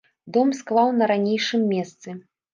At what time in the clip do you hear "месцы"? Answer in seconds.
1.77-2.19